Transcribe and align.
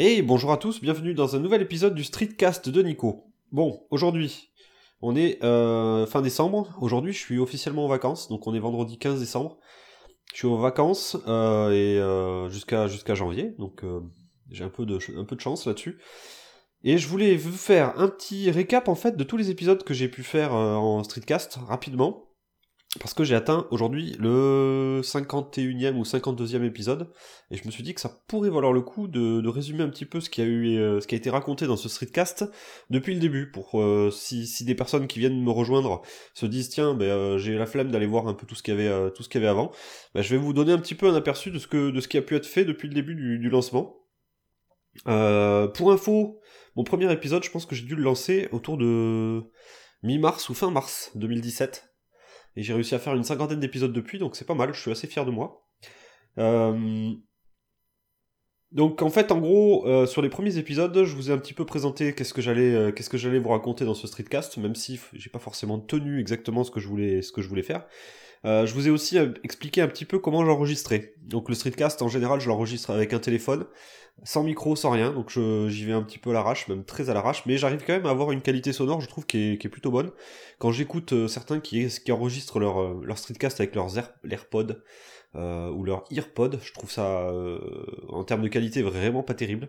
Et 0.00 0.22
bonjour 0.22 0.52
à 0.52 0.58
tous, 0.58 0.80
bienvenue 0.80 1.12
dans 1.12 1.34
un 1.34 1.40
nouvel 1.40 1.60
épisode 1.60 1.92
du 1.92 2.04
Streetcast 2.04 2.68
de 2.68 2.82
Nico. 2.84 3.24
Bon, 3.50 3.82
aujourd'hui, 3.90 4.52
on 5.02 5.16
est 5.16 5.42
euh, 5.42 6.06
fin 6.06 6.22
décembre. 6.22 6.72
Aujourd'hui, 6.80 7.12
je 7.12 7.18
suis 7.18 7.40
officiellement 7.40 7.84
en 7.84 7.88
vacances, 7.88 8.28
donc 8.28 8.46
on 8.46 8.54
est 8.54 8.60
vendredi 8.60 8.96
15 8.96 9.18
décembre. 9.18 9.58
Je 10.32 10.36
suis 10.36 10.46
en 10.46 10.54
vacances 10.54 11.16
euh, 11.26 11.72
et 11.72 11.98
euh, 11.98 12.48
jusqu'à 12.48 12.86
jusqu'à 12.86 13.16
janvier, 13.16 13.56
donc 13.58 13.82
j'ai 14.52 14.62
un 14.62 14.68
peu 14.68 14.86
de 14.86 15.00
un 15.18 15.24
peu 15.24 15.34
de 15.34 15.40
chance 15.40 15.66
là-dessus. 15.66 15.98
Et 16.84 16.96
je 16.96 17.08
voulais 17.08 17.34
vous 17.34 17.50
faire 17.50 17.98
un 17.98 18.06
petit 18.06 18.52
récap 18.52 18.86
en 18.86 18.94
fait 18.94 19.16
de 19.16 19.24
tous 19.24 19.36
les 19.36 19.50
épisodes 19.50 19.82
que 19.82 19.94
j'ai 19.94 20.06
pu 20.06 20.22
faire 20.22 20.54
en 20.54 21.02
streetcast 21.02 21.58
rapidement 21.66 22.27
parce 23.00 23.12
que 23.12 23.22
j'ai 23.22 23.34
atteint 23.34 23.66
aujourd'hui 23.70 24.16
le 24.18 25.02
51e 25.04 25.94
ou 25.94 26.04
52e 26.04 26.64
épisode, 26.64 27.10
et 27.50 27.56
je 27.58 27.66
me 27.66 27.70
suis 27.70 27.82
dit 27.82 27.94
que 27.94 28.00
ça 28.00 28.10
pourrait 28.26 28.48
valoir 28.48 28.72
le 28.72 28.80
coup 28.80 29.08
de, 29.08 29.46
résumer 29.46 29.82
un 29.82 29.90
petit 29.90 30.06
peu 30.06 30.20
ce 30.20 30.30
qui 30.30 30.40
a 30.40 30.44
eu, 30.44 30.78
euh, 30.78 31.00
ce 31.00 31.06
qui 31.06 31.14
a 31.14 31.18
été 31.18 31.28
raconté 31.28 31.66
dans 31.66 31.76
ce 31.76 31.88
streetcast 31.88 32.46
depuis 32.88 33.12
le 33.12 33.20
début, 33.20 33.50
pour 33.50 33.78
euh, 33.78 34.10
si, 34.10 34.64
des 34.64 34.74
personnes 34.74 35.06
qui 35.06 35.18
viennent 35.18 35.42
me 35.42 35.50
rejoindre 35.50 36.00
se 36.32 36.46
disent 36.46 36.70
tiens, 36.70 36.94
ben, 36.94 37.04
euh, 37.04 37.38
j'ai 37.38 37.58
la 37.58 37.66
flemme 37.66 37.90
d'aller 37.90 38.06
voir 38.06 38.26
un 38.26 38.32
peu 38.32 38.46
tout 38.46 38.54
ce 38.54 38.62
qu'il 38.62 38.74
y 38.74 38.80
avait, 38.80 39.10
tout 39.12 39.22
ce 39.22 39.28
qu'il 39.28 39.42
y 39.42 39.44
avait 39.44 39.50
avant, 39.50 39.70
ben, 40.14 40.22
je 40.22 40.30
vais 40.30 40.40
vous 40.40 40.54
donner 40.54 40.72
un 40.72 40.78
petit 40.78 40.94
peu 40.94 41.08
un 41.08 41.14
aperçu 41.14 41.50
de 41.50 41.58
ce 41.58 41.66
que, 41.66 41.90
de 41.90 42.00
ce 42.00 42.08
qui 42.08 42.16
a 42.16 42.22
pu 42.22 42.36
être 42.36 42.46
fait 42.46 42.64
depuis 42.64 42.88
le 42.88 42.94
début 42.94 43.14
du, 43.14 43.38
du 43.38 43.50
lancement. 43.50 43.96
pour 45.04 45.92
info, 45.92 46.40
mon 46.74 46.84
premier 46.84 47.12
épisode, 47.12 47.44
je 47.44 47.50
pense 47.50 47.66
que 47.66 47.74
j'ai 47.74 47.84
dû 47.84 47.96
le 47.96 48.02
lancer 48.02 48.48
autour 48.52 48.78
de 48.78 49.42
mi-mars 50.02 50.48
ou 50.48 50.54
fin 50.54 50.70
mars 50.70 51.10
2017 51.16 51.87
et 52.56 52.62
j'ai 52.62 52.74
réussi 52.74 52.94
à 52.94 52.98
faire 52.98 53.14
une 53.14 53.24
cinquantaine 53.24 53.60
d'épisodes 53.60 53.92
depuis, 53.92 54.18
donc 54.18 54.36
c'est 54.36 54.46
pas 54.46 54.54
mal, 54.54 54.72
je 54.74 54.80
suis 54.80 54.90
assez 54.90 55.06
fier 55.06 55.24
de 55.24 55.30
moi. 55.30 55.66
Euh, 56.38 57.12
donc 58.70 59.00
en 59.00 59.08
fait, 59.08 59.32
en 59.32 59.38
gros, 59.38 59.86
euh, 59.86 60.06
sur 60.06 60.20
les 60.20 60.28
premiers 60.28 60.58
épisodes, 60.58 61.04
je 61.04 61.14
vous 61.14 61.30
ai 61.30 61.32
un 61.32 61.38
petit 61.38 61.54
peu 61.54 61.64
présenté 61.64 62.14
qu'est-ce 62.14 62.34
que 62.34 62.42
j'allais, 62.42 62.74
euh, 62.74 63.40
vous 63.40 63.48
raconter 63.48 63.84
dans 63.86 63.94
ce 63.94 64.06
streetcast, 64.06 64.58
même 64.58 64.74
si 64.74 65.00
j'ai 65.14 65.30
pas 65.30 65.38
forcément 65.38 65.78
tenu 65.78 66.20
exactement 66.20 66.64
ce 66.64 66.70
que 66.70 66.80
je 66.80 66.88
voulais, 66.88 67.22
ce 67.22 67.32
que 67.32 67.40
je 67.40 67.48
voulais 67.48 67.62
faire. 67.62 67.86
Je 68.44 68.72
vous 68.72 68.88
ai 68.88 68.90
aussi 68.90 69.18
expliqué 69.42 69.80
un 69.82 69.88
petit 69.88 70.04
peu 70.04 70.18
comment 70.18 70.44
j'enregistrais. 70.44 71.14
Donc 71.22 71.48
le 71.48 71.54
streetcast, 71.54 72.02
en 72.02 72.08
général, 72.08 72.40
je 72.40 72.48
l'enregistre 72.48 72.90
avec 72.90 73.12
un 73.12 73.18
téléphone, 73.18 73.66
sans 74.24 74.42
micro, 74.42 74.74
sans 74.74 74.90
rien, 74.90 75.12
donc 75.12 75.30
j'y 75.30 75.84
vais 75.84 75.92
un 75.92 76.02
petit 76.02 76.18
peu 76.18 76.30
à 76.30 76.32
l'arrache, 76.32 76.68
même 76.68 76.84
très 76.84 77.10
à 77.10 77.14
l'arrache, 77.14 77.44
mais 77.46 77.56
j'arrive 77.56 77.84
quand 77.86 77.92
même 77.92 78.06
à 78.06 78.10
avoir 78.10 78.32
une 78.32 78.42
qualité 78.42 78.72
sonore, 78.72 79.00
je 79.00 79.06
trouve, 79.06 79.26
qui 79.26 79.52
est, 79.52 79.68
plutôt 79.68 79.90
bonne. 79.90 80.10
Quand 80.58 80.72
j'écoute 80.72 81.12
euh, 81.12 81.28
certains 81.28 81.60
qui, 81.60 81.88
enregistrent 82.10 82.58
leur, 82.58 82.80
euh, 82.80 83.00
leur 83.04 83.18
streetcast 83.18 83.60
avec 83.60 83.74
leurs 83.74 83.96
AirPods 83.98 84.82
euh, 85.36 85.70
ou 85.70 85.84
leur 85.84 86.04
EarPod, 86.10 86.58
je 86.62 86.72
trouve 86.72 86.90
ça, 86.90 87.32
en 88.08 88.24
termes 88.24 88.42
de 88.42 88.48
qualité, 88.48 88.82
vraiment 88.82 89.22
pas 89.22 89.34
terrible. 89.34 89.68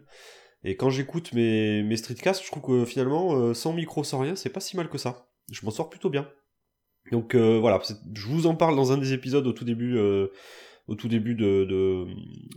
Et 0.63 0.75
quand 0.75 0.89
j'écoute 0.89 1.31
mes, 1.33 1.83
mes 1.83 1.97
streetcasts, 1.97 2.43
je 2.43 2.51
trouve 2.51 2.63
que 2.63 2.85
finalement, 2.85 3.53
sans 3.53 3.73
micro, 3.73 4.03
sans 4.03 4.19
rien, 4.19 4.35
c'est 4.35 4.49
pas 4.49 4.59
si 4.59 4.75
mal 4.75 4.89
que 4.89 4.97
ça. 4.97 5.29
Je 5.51 5.63
m'en 5.63 5.71
sors 5.71 5.89
plutôt 5.89 6.09
bien. 6.09 6.27
Donc 7.11 7.35
voilà, 7.35 7.79
je 8.13 8.27
vous 8.27 8.45
en 8.45 8.55
parle 8.55 8.75
dans 8.75 8.91
un 8.91 8.97
des 8.97 9.13
épisodes 9.13 9.45
au 9.47 9.53
tout 9.53 9.65
début 9.65 9.97
au 10.89 10.95
tout 10.95 11.07
début 11.07 11.35
de, 11.35 11.65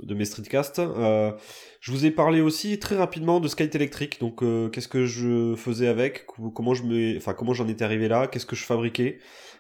de, 0.02 0.14
mes 0.14 0.24
streetcasts. 0.24 0.78
Euh, 0.78 1.32
je 1.80 1.92
vous 1.92 2.06
ai 2.06 2.10
parlé 2.10 2.40
aussi 2.40 2.78
très 2.78 2.96
rapidement 2.96 3.40
de 3.40 3.48
Skype 3.48 3.74
électrique. 3.74 4.20
Donc, 4.20 4.42
euh, 4.42 4.70
qu'est-ce 4.70 4.88
que 4.88 5.04
je 5.04 5.54
faisais 5.54 5.86
avec, 5.86 6.26
comment 6.54 6.72
je 6.72 7.16
enfin 7.16 7.34
comment 7.34 7.52
j'en 7.52 7.68
étais 7.68 7.84
arrivé 7.84 8.08
là, 8.08 8.26
qu'est-ce 8.26 8.46
que 8.46 8.56
je 8.56 8.64
fabriquais? 8.64 9.18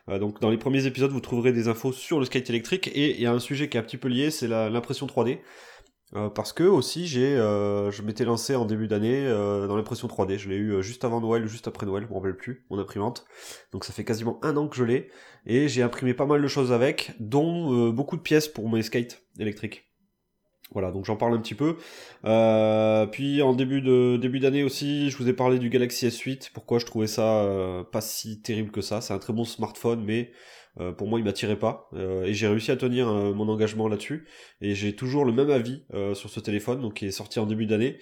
Euh, 0.08 0.18
donc, 0.18 0.40
dans 0.40 0.50
les 0.50 0.56
premiers 0.56 0.86
épisodes, 0.86 1.10
vous 1.10 1.20
trouverez 1.20 1.52
des 1.52 1.68
infos 1.68 1.92
sur 1.92 2.18
le 2.18 2.24
Skype 2.24 2.48
électrique 2.48 2.88
et 2.94 3.10
il 3.10 3.20
y 3.20 3.26
a 3.26 3.32
un 3.32 3.38
sujet 3.38 3.68
qui 3.68 3.76
est 3.76 3.80
un 3.80 3.84
petit 3.84 3.98
peu 3.98 4.08
lié, 4.08 4.30
c'est 4.30 4.48
l'impression 4.48 5.06
3D. 5.06 5.38
Euh, 6.14 6.28
parce 6.28 6.52
que 6.52 6.64
aussi 6.64 7.06
j'ai, 7.06 7.36
euh, 7.36 7.90
je 7.90 8.02
m'étais 8.02 8.26
lancé 8.26 8.54
en 8.54 8.66
début 8.66 8.86
d'année 8.86 9.26
euh, 9.26 9.66
dans 9.66 9.76
l'impression 9.76 10.08
3D. 10.08 10.36
Je 10.36 10.48
l'ai 10.48 10.56
eu 10.56 10.82
juste 10.82 11.04
avant 11.04 11.20
Noël 11.20 11.46
juste 11.46 11.68
après 11.68 11.86
Noël, 11.86 12.04
je 12.04 12.08
m'en 12.08 12.20
rappelle 12.20 12.36
plus, 12.36 12.66
mon 12.70 12.78
imprimante. 12.78 13.24
Donc 13.72 13.84
ça 13.84 13.92
fait 13.92 14.04
quasiment 14.04 14.38
un 14.42 14.56
an 14.56 14.68
que 14.68 14.76
je 14.76 14.84
l'ai 14.84 15.08
et 15.46 15.68
j'ai 15.68 15.82
imprimé 15.82 16.12
pas 16.12 16.26
mal 16.26 16.42
de 16.42 16.48
choses 16.48 16.72
avec, 16.72 17.12
dont 17.18 17.90
beaucoup 17.90 18.16
de 18.16 18.22
pièces 18.22 18.48
pour 18.48 18.68
mes 18.68 18.82
skates 18.82 19.22
électriques. 19.38 19.84
Voilà, 20.72 20.90
donc 20.90 21.04
j'en 21.04 21.16
parle 21.16 21.34
un 21.34 21.40
petit 21.40 21.54
peu. 21.54 21.76
puis 23.12 23.42
en 23.42 23.54
début 23.54 23.80
de 23.80 24.16
début 24.16 24.38
d'année 24.38 24.64
aussi, 24.64 25.10
je 25.10 25.16
vous 25.16 25.28
ai 25.28 25.32
parlé 25.32 25.58
du 25.58 25.70
Galaxy 25.70 26.06
S8. 26.06 26.50
Pourquoi 26.52 26.78
je 26.78 26.86
trouvais 26.86 27.06
ça 27.06 27.84
pas 27.90 28.00
si 28.02 28.42
terrible 28.42 28.70
que 28.70 28.82
ça. 28.82 29.00
C'est 29.00 29.14
un 29.14 29.18
très 29.18 29.32
bon 29.32 29.44
smartphone, 29.44 30.02
mais 30.04 30.30
euh, 30.80 30.92
pour 30.92 31.08
moi, 31.08 31.18
il 31.18 31.24
m'attirait 31.24 31.58
pas. 31.58 31.88
Euh, 31.94 32.24
et 32.24 32.34
j'ai 32.34 32.48
réussi 32.48 32.70
à 32.70 32.76
tenir 32.76 33.08
euh, 33.08 33.32
mon 33.34 33.48
engagement 33.48 33.88
là-dessus. 33.88 34.26
Et 34.60 34.74
j'ai 34.74 34.94
toujours 34.94 35.24
le 35.24 35.32
même 35.32 35.50
avis 35.50 35.84
sur 36.14 36.30
ce 36.30 36.40
téléphone, 36.40 36.80
donc 36.80 36.94
qui 36.94 37.06
est 37.06 37.10
sorti 37.10 37.38
en 37.38 37.46
début 37.46 37.66
d'année. 37.66 37.98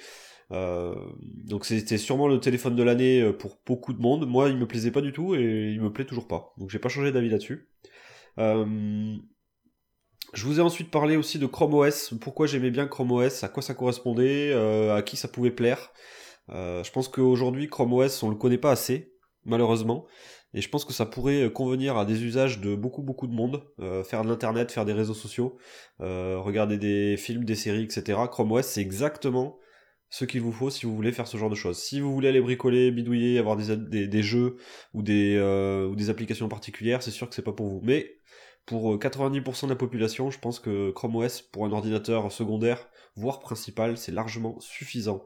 donc 0.50 1.64
c'était 1.64 1.98
sûrement 1.98 2.28
le 2.28 2.40
téléphone 2.40 2.76
de 2.76 2.82
l'année 2.82 3.32
pour 3.32 3.58
beaucoup 3.66 3.92
de 3.92 4.00
monde. 4.00 4.26
Moi, 4.28 4.48
il 4.48 4.56
me 4.56 4.66
plaisait 4.66 4.90
pas 4.90 5.00
du 5.00 5.12
tout 5.12 5.34
et 5.34 5.72
il 5.72 5.80
me 5.80 5.92
plaît 5.92 6.04
toujours 6.04 6.28
pas. 6.28 6.52
Donc 6.58 6.70
j'ai 6.70 6.78
pas 6.78 6.88
changé 6.88 7.12
d'avis 7.12 7.28
là-dessus. 7.28 7.68
je 8.36 9.16
vous 10.44 10.60
ai 10.60 10.62
ensuite 10.62 10.90
parlé 10.90 11.16
aussi 11.16 11.38
de 11.38 11.46
Chrome 11.46 11.74
OS, 11.74 12.14
pourquoi 12.20 12.46
j'aimais 12.46 12.70
bien 12.70 12.86
Chrome 12.86 13.12
OS, 13.12 13.42
à 13.44 13.48
quoi 13.48 13.62
ça 13.62 13.74
correspondait, 13.74 14.52
à 14.52 15.02
qui 15.02 15.16
ça 15.16 15.28
pouvait 15.28 15.50
plaire? 15.50 15.92
je 16.48 16.90
pense 16.90 17.08
qu'aujourd'hui 17.08 17.68
Chrome 17.68 17.92
OS 17.92 18.22
on 18.22 18.30
le 18.30 18.36
connaît 18.36 18.58
pas 18.58 18.72
assez, 18.72 19.12
malheureusement. 19.44 20.06
Et 20.54 20.60
je 20.60 20.68
pense 20.68 20.84
que 20.84 20.92
ça 20.92 21.06
pourrait 21.06 21.42
euh, 21.42 21.50
convenir 21.50 21.96
à 21.96 22.04
des 22.04 22.24
usages 22.24 22.60
de 22.60 22.74
beaucoup 22.74 23.02
beaucoup 23.02 23.26
de 23.26 23.32
monde, 23.32 23.62
euh, 23.80 24.02
faire 24.02 24.22
de 24.24 24.28
l'internet, 24.28 24.72
faire 24.72 24.84
des 24.84 24.92
réseaux 24.92 25.14
sociaux, 25.14 25.56
euh, 26.00 26.38
regarder 26.38 26.78
des 26.78 27.16
films, 27.16 27.44
des 27.44 27.54
séries, 27.54 27.84
etc. 27.84 28.18
Chrome 28.30 28.52
OS 28.52 28.66
c'est 28.66 28.80
exactement 28.80 29.58
ce 30.08 30.24
qu'il 30.24 30.40
vous 30.40 30.52
faut 30.52 30.70
si 30.70 30.86
vous 30.86 30.96
voulez 30.96 31.12
faire 31.12 31.28
ce 31.28 31.36
genre 31.36 31.50
de 31.50 31.54
choses. 31.54 31.78
Si 31.78 32.00
vous 32.00 32.12
voulez 32.12 32.28
aller 32.28 32.40
bricoler, 32.40 32.90
bidouiller, 32.90 33.38
avoir 33.38 33.56
des, 33.56 34.08
des, 34.08 34.22
jeux 34.24 34.56
ou 34.92 35.02
des, 35.02 35.38
ou 35.88 35.94
des 35.94 36.10
applications 36.10 36.48
particulières, 36.48 37.00
c'est 37.00 37.12
sûr 37.12 37.28
que 37.28 37.34
c'est 37.36 37.42
pas 37.42 37.52
pour 37.52 37.68
vous. 37.68 37.80
Mais 37.84 38.16
pour 38.66 38.98
90% 38.98 39.66
de 39.66 39.68
la 39.70 39.76
population, 39.76 40.32
je 40.32 40.40
pense 40.40 40.58
que 40.58 40.90
Chrome 40.90 41.14
OS 41.14 41.42
pour 41.42 41.64
un 41.64 41.70
ordinateur 41.70 42.32
secondaire, 42.32 42.88
voire 43.14 43.38
principal, 43.38 43.96
c'est 43.96 44.10
largement 44.10 44.58
suffisant. 44.58 45.24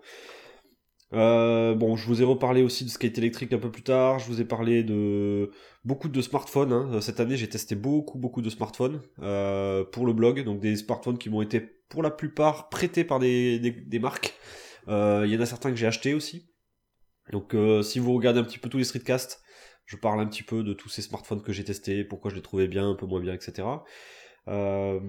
Euh, 1.14 1.75
bon, 1.75 1.97
je 1.97 2.06
vous 2.06 2.20
ai 2.20 2.25
reparlé 2.25 2.62
aussi 2.62 2.84
de 2.84 2.91
skate 2.91 3.19
électrique 3.19 3.52
un 3.52 3.58
peu 3.58 3.70
plus 3.70 3.82
tard. 3.82 4.19
Je 4.19 4.26
vous 4.26 4.41
ai 4.41 4.44
parlé 4.44 4.82
de 4.82 5.50
beaucoup 5.84 6.08
de 6.08 6.20
smartphones. 6.20 6.72
Hein. 6.72 7.00
Cette 7.00 7.20
année, 7.20 7.36
j'ai 7.36 7.48
testé 7.48 7.75
beaucoup, 7.75 8.19
beaucoup 8.19 8.42
de 8.42 8.50
smartphones 8.50 9.00
euh, 9.22 9.84
pour 9.84 10.06
le 10.06 10.12
blog. 10.12 10.44
Donc 10.44 10.60
des 10.60 10.76
smartphones 10.76 11.19
qui 11.19 11.30
m'ont 11.30 11.42
été 11.42 11.60
pour 11.60 12.02
la 12.02 12.10
plupart 12.10 12.69
prêtés 12.69 13.04
par 13.04 13.19
des, 13.20 13.98
marques. 14.00 14.34
Euh, 14.88 15.22
il 15.26 15.32
y 15.32 15.36
en 15.36 15.41
a 15.41 15.47
certains 15.47 15.70
que 15.70 15.76
j'ai 15.76 15.86
achetés 15.86 16.14
aussi. 16.14 16.50
Donc 17.32 17.56
si 17.82 17.98
vous 17.98 18.12
regardez 18.12 18.41
un 18.41 18.44
petit 18.44 18.58
peu 18.58 18.69
tous 18.69 18.78
les 18.78 18.84
streetcasts, 18.84 19.41
je 19.86 19.96
parle 19.96 20.20
un 20.20 20.26
petit 20.26 20.42
peu 20.42 20.62
de 20.62 20.72
tous 20.72 20.88
ces 20.88 21.02
smartphones 21.02 21.42
que 21.42 21.52
j'ai 21.52 21.64
testés, 21.64 22.04
pourquoi 22.04 22.31
je 22.31 22.36
les 22.36 22.42
trouvais 22.42 22.69
bien, 22.69 22.91
un 22.91 22.94
peu 22.94 23.06
moins 23.06 23.20
bien, 23.20 23.34
etc. 23.34 23.66
Euh, 24.48 25.00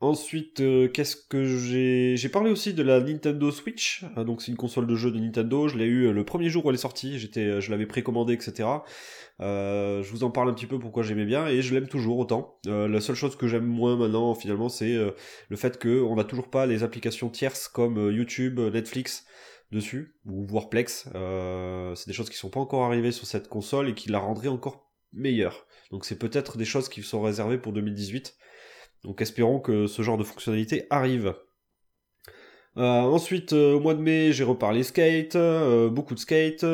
Ensuite, 0.00 0.60
euh, 0.60 0.86
qu'est-ce 0.86 1.16
que 1.16 1.44
j'ai 1.44 2.16
J'ai 2.16 2.28
parlé 2.28 2.52
aussi 2.52 2.72
de 2.72 2.84
la 2.84 3.00
Nintendo 3.00 3.50
Switch. 3.50 4.04
Hein, 4.14 4.24
donc 4.24 4.42
c'est 4.42 4.52
une 4.52 4.56
console 4.56 4.86
de 4.86 4.94
jeu 4.94 5.10
de 5.10 5.18
Nintendo. 5.18 5.66
Je 5.66 5.76
l'ai 5.76 5.86
eu 5.86 6.06
euh, 6.06 6.12
le 6.12 6.24
premier 6.24 6.50
jour 6.50 6.64
où 6.64 6.68
elle 6.68 6.76
est 6.76 6.78
sortie. 6.78 7.18
J'étais, 7.18 7.40
euh, 7.40 7.60
je 7.60 7.72
l'avais 7.72 7.86
précommandé, 7.86 8.32
etc. 8.32 8.68
je 9.40 10.08
vous 10.08 10.22
en 10.22 10.30
parle 10.30 10.50
un 10.50 10.54
petit 10.54 10.66
peu 10.66 10.78
pourquoi 10.78 11.02
j'aimais 11.02 11.24
bien 11.24 11.48
et 11.48 11.62
je 11.62 11.74
l'aime 11.74 11.88
toujours 11.88 12.18
autant. 12.18 12.60
la 12.64 13.00
seule 13.00 13.16
chose 13.16 13.34
que 13.34 13.48
j'aime 13.48 13.66
moins 13.66 13.96
maintenant, 13.96 14.34
finalement, 14.34 14.68
c'est 14.68 14.94
le 15.48 15.56
fait 15.56 15.80
qu'on 15.80 16.16
n'a 16.16 16.24
toujours 16.24 16.48
pas 16.48 16.66
les 16.66 16.82
applications 16.82 17.28
tierces 17.28 17.68
comme 17.68 18.12
YouTube, 18.12 18.58
Netflix 18.60 19.26
dessus 19.70 20.16
ou 20.26 20.44
voire 20.44 20.68
Plex. 20.68 21.08
c'est 21.12 22.06
des 22.06 22.12
choses 22.12 22.30
qui 22.30 22.36
sont 22.36 22.50
pas 22.50 22.60
encore 22.60 22.84
arrivées 22.84 23.12
sur 23.12 23.26
cette 23.26 23.48
console 23.48 23.88
et 23.88 23.94
qui 23.94 24.10
la 24.10 24.18
rendraient 24.18 24.48
encore 24.48 24.90
meilleure. 25.12 25.66
Donc 25.90 26.04
c'est 26.04 26.18
peut-être 26.18 26.58
des 26.58 26.64
choses 26.64 26.88
qui 26.88 27.02
sont 27.02 27.22
réservées 27.22 27.58
pour 27.58 27.72
2018. 27.72 28.36
Donc 29.04 29.20
espérons 29.22 29.60
que 29.60 29.86
ce 29.86 30.02
genre 30.02 30.18
de 30.18 30.24
fonctionnalité 30.24 30.86
arrive. 30.90 31.34
Euh, 32.78 32.82
ensuite, 32.82 33.54
euh, 33.54 33.74
au 33.74 33.80
mois 33.80 33.94
de 33.94 34.00
mai, 34.00 34.32
j'ai 34.32 34.44
reparlé 34.44 34.84
skate, 34.84 35.34
euh, 35.34 35.88
beaucoup 35.88 36.14
de 36.14 36.20
skate. 36.20 36.64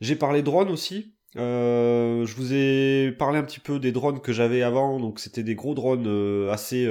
j'ai 0.00 0.16
parlé 0.16 0.42
drone 0.42 0.70
aussi. 0.70 1.14
je 1.34 2.34
vous 2.34 2.52
ai 2.52 3.12
parlé 3.12 3.38
un 3.38 3.44
petit 3.44 3.60
peu 3.60 3.78
des 3.78 3.92
drones 3.92 4.20
que 4.20 4.32
j'avais 4.32 4.62
avant. 4.62 4.98
Donc 5.00 5.20
c'était 5.20 5.42
des 5.42 5.54
gros 5.54 5.74
drones 5.74 6.48
assez 6.50 6.90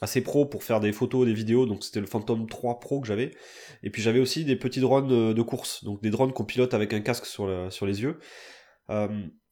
assez 0.00 0.20
pro 0.20 0.46
pour 0.46 0.62
faire 0.62 0.78
des 0.78 0.92
photos, 0.92 1.26
des 1.26 1.34
vidéos. 1.34 1.66
Donc 1.66 1.82
c'était 1.82 2.00
le 2.00 2.06
Phantom 2.06 2.48
3 2.48 2.78
Pro 2.78 3.00
que 3.00 3.08
j'avais. 3.08 3.32
Et 3.82 3.90
puis 3.90 4.02
j'avais 4.02 4.20
aussi 4.20 4.44
des 4.44 4.56
petits 4.56 4.80
drones 4.80 5.34
de 5.34 5.42
course. 5.42 5.84
Donc 5.84 6.02
des 6.02 6.10
drones 6.10 6.32
qu'on 6.32 6.44
pilote 6.44 6.74
avec 6.74 6.92
un 6.92 7.00
casque 7.00 7.26
sur, 7.26 7.50
sur 7.72 7.86
les 7.86 8.02
yeux. 8.02 8.18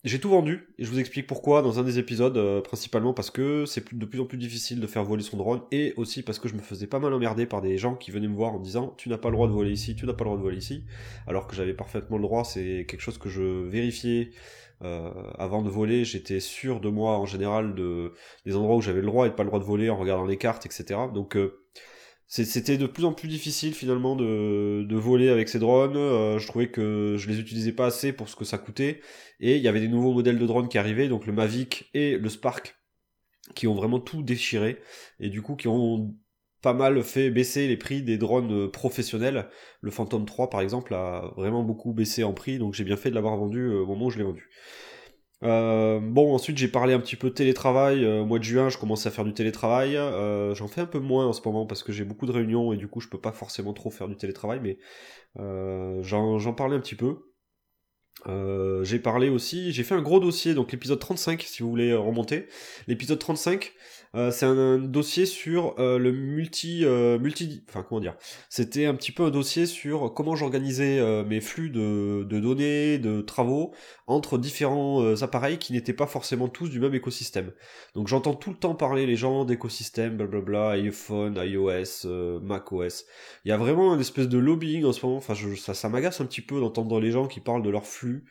J'ai 0.06 0.20
tout 0.20 0.28
vendu 0.28 0.68
et 0.78 0.84
je 0.84 0.88
vous 0.88 1.00
explique 1.00 1.26
pourquoi 1.26 1.62
dans 1.62 1.80
un 1.80 1.82
des 1.82 1.98
épisodes, 1.98 2.36
euh, 2.36 2.60
principalement 2.60 3.12
parce 3.12 3.32
que 3.32 3.66
c'est 3.66 3.92
de 3.92 4.04
plus 4.06 4.20
en 4.20 4.24
plus 4.24 4.38
difficile 4.38 4.78
de 4.78 4.86
faire 4.86 5.02
voler 5.02 5.24
son 5.24 5.36
drone 5.36 5.62
et 5.72 5.94
aussi 5.96 6.22
parce 6.22 6.38
que 6.38 6.46
je 6.46 6.54
me 6.54 6.60
faisais 6.60 6.86
pas 6.86 7.00
mal 7.00 7.12
emmerder 7.12 7.44
par 7.44 7.60
des 7.60 7.76
gens 7.76 7.96
qui 7.96 8.12
venaient 8.12 8.28
me 8.28 8.36
voir 8.36 8.52
en 8.52 8.60
disant 8.60 8.94
tu 8.98 9.08
n'as 9.08 9.18
pas 9.18 9.30
le 9.30 9.34
droit 9.34 9.48
de 9.48 9.52
voler 9.52 9.72
ici, 9.72 9.96
tu 9.96 10.06
n'as 10.06 10.12
pas 10.12 10.22
le 10.22 10.28
droit 10.28 10.36
de 10.36 10.44
voler 10.44 10.58
ici, 10.58 10.84
alors 11.26 11.48
que 11.48 11.56
j'avais 11.56 11.74
parfaitement 11.74 12.18
le 12.18 12.22
droit, 12.22 12.44
c'est 12.44 12.86
quelque 12.88 13.00
chose 13.00 13.18
que 13.18 13.28
je 13.28 13.42
vérifiais 13.42 14.30
euh, 14.84 15.10
avant 15.40 15.62
de 15.62 15.70
voler, 15.70 16.04
j'étais 16.04 16.38
sûr 16.38 16.78
de 16.78 16.88
moi 16.88 17.18
en 17.18 17.26
général 17.26 17.74
de 17.74 18.12
des 18.44 18.54
endroits 18.54 18.76
où 18.76 18.82
j'avais 18.82 19.00
le 19.00 19.06
droit 19.06 19.26
et 19.26 19.30
pas 19.30 19.42
le 19.42 19.48
droit 19.48 19.58
de 19.58 19.64
voler 19.64 19.90
en 19.90 19.96
regardant 19.96 20.26
les 20.26 20.36
cartes, 20.36 20.66
etc. 20.66 21.00
Donc 21.12 21.36
euh, 21.36 21.65
c'était 22.28 22.76
de 22.76 22.86
plus 22.86 23.04
en 23.04 23.12
plus 23.12 23.28
difficile 23.28 23.74
finalement 23.74 24.16
de, 24.16 24.94
voler 24.96 25.28
avec 25.28 25.48
ces 25.48 25.58
drones. 25.58 25.96
Euh, 25.96 26.38
je 26.38 26.46
trouvais 26.46 26.68
que 26.68 27.16
je 27.18 27.28
les 27.28 27.38
utilisais 27.38 27.72
pas 27.72 27.86
assez 27.86 28.12
pour 28.12 28.28
ce 28.28 28.36
que 28.36 28.44
ça 28.44 28.58
coûtait. 28.58 29.00
Et 29.40 29.56
il 29.56 29.62
y 29.62 29.68
avait 29.68 29.80
des 29.80 29.88
nouveaux 29.88 30.12
modèles 30.12 30.38
de 30.38 30.46
drones 30.46 30.68
qui 30.68 30.78
arrivaient, 30.78 31.08
donc 31.08 31.26
le 31.26 31.32
Mavic 31.32 31.88
et 31.94 32.18
le 32.18 32.28
Spark, 32.28 32.76
qui 33.54 33.66
ont 33.66 33.74
vraiment 33.74 34.00
tout 34.00 34.22
déchiré. 34.22 34.78
Et 35.20 35.28
du 35.28 35.42
coup, 35.42 35.54
qui 35.56 35.68
ont 35.68 36.14
pas 36.62 36.74
mal 36.74 37.00
fait 37.04 37.30
baisser 37.30 37.68
les 37.68 37.76
prix 37.76 38.02
des 38.02 38.18
drones 38.18 38.68
professionnels. 38.70 39.48
Le 39.80 39.92
Phantom 39.92 40.24
3 40.26 40.50
par 40.50 40.60
exemple 40.60 40.94
a 40.94 41.32
vraiment 41.36 41.62
beaucoup 41.62 41.92
baissé 41.92 42.24
en 42.24 42.32
prix, 42.32 42.58
donc 42.58 42.74
j'ai 42.74 42.82
bien 42.82 42.96
fait 42.96 43.10
de 43.10 43.14
l'avoir 43.14 43.36
vendu 43.36 43.60
euh, 43.60 43.82
au 43.82 43.86
moment 43.86 44.06
où 44.06 44.10
je 44.10 44.18
l'ai 44.18 44.24
vendu. 44.24 44.50
Euh, 45.42 46.00
bon, 46.00 46.34
ensuite 46.34 46.56
j'ai 46.56 46.68
parlé 46.68 46.94
un 46.94 47.00
petit 47.00 47.16
peu 47.16 47.30
télétravail. 47.30 48.04
Euh, 48.04 48.24
mois 48.24 48.38
de 48.38 48.44
juin, 48.44 48.68
je 48.68 48.78
commençais 48.78 49.08
à 49.08 49.12
faire 49.12 49.24
du 49.24 49.34
télétravail. 49.34 49.96
Euh, 49.96 50.54
J'en 50.54 50.68
fais 50.68 50.80
un 50.80 50.86
peu 50.86 50.98
moins 50.98 51.26
en 51.26 51.32
ce 51.32 51.40
moment 51.44 51.66
parce 51.66 51.82
que 51.82 51.92
j'ai 51.92 52.04
beaucoup 52.04 52.26
de 52.26 52.32
réunions 52.32 52.72
et 52.72 52.76
du 52.76 52.88
coup 52.88 53.00
je 53.00 53.08
peux 53.08 53.20
pas 53.20 53.32
forcément 53.32 53.72
trop 53.72 53.90
faire 53.90 54.08
du 54.08 54.16
télétravail, 54.16 54.60
mais 54.62 54.78
j'en 56.02 56.52
parlais 56.54 56.76
un 56.76 56.80
petit 56.80 56.96
peu. 56.96 57.18
J'ai 58.82 58.98
parlé 58.98 59.28
aussi, 59.28 59.72
j'ai 59.72 59.82
fait 59.82 59.94
un 59.94 60.02
gros 60.02 60.20
dossier, 60.20 60.54
donc 60.54 60.72
l'épisode 60.72 60.98
35 60.98 61.42
si 61.42 61.62
vous 61.62 61.70
voulez 61.70 61.94
remonter. 61.94 62.46
L'épisode 62.86 63.18
35, 63.18 63.72
euh, 64.16 64.30
c'est 64.30 64.46
un, 64.46 64.78
dossier 64.78 65.26
sur 65.26 65.74
euh, 65.78 65.98
le 65.98 66.10
multi, 66.10 66.84
euh, 66.84 67.18
multi, 67.18 67.62
enfin 67.68 67.84
comment 67.86 68.00
dire, 68.00 68.16
c'était 68.48 68.86
un 68.86 68.94
petit 68.94 69.12
peu 69.12 69.24
un 69.24 69.30
dossier 69.30 69.66
sur 69.66 70.14
comment 70.14 70.34
j'organisais 70.34 71.02
mes 71.24 71.40
flux 71.40 71.70
de, 71.70 72.24
de, 72.24 72.40
données, 72.40 72.98
de 72.98 73.20
travaux 73.20 73.74
entre 74.06 74.38
différents 74.38 75.14
appareils 75.22 75.58
qui 75.58 75.72
n'étaient 75.72 75.92
pas 75.92 76.06
forcément 76.06 76.48
tous 76.48 76.68
du 76.68 76.80
même 76.80 76.94
écosystème. 76.94 77.52
Donc 77.94 78.08
j'entends 78.08 78.34
tout 78.34 78.50
le 78.50 78.56
temps 78.56 78.74
parler 78.74 79.06
les 79.06 79.16
gens 79.16 79.44
d'écosystème, 79.44 80.16
blablabla, 80.16 80.70
iPhone, 80.70 81.36
iOS, 81.36 82.40
macOS. 82.40 83.04
Il 83.44 83.48
y 83.48 83.52
a 83.52 83.56
vraiment 83.56 83.94
une 83.94 84.00
espèce 84.00 84.28
de 84.28 84.38
lobbying 84.38 84.84
en 84.84 84.92
ce 84.92 85.04
moment. 85.04 85.18
Enfin, 85.18 85.34
je, 85.34 85.54
ça, 85.54 85.74
ça 85.74 85.88
m'agace 85.88 86.20
un 86.20 86.26
petit 86.26 86.40
peu 86.40 86.60
d'entendre 86.60 87.00
les 87.00 87.10
gens 87.10 87.26
qui 87.26 87.40
parlent 87.40 87.62
de 87.62 87.70
leur 87.70 87.86
flux 87.86 88.24